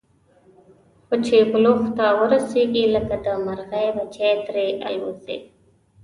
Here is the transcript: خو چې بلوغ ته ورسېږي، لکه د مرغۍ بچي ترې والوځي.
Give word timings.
خو 1.05 1.15
چې 1.25 1.35
بلوغ 1.51 1.81
ته 1.97 2.05
ورسېږي، 2.19 2.85
لکه 2.95 3.15
د 3.25 3.27
مرغۍ 3.45 3.87
بچي 3.95 4.31
ترې 4.45 4.67
والوځي. 4.83 5.37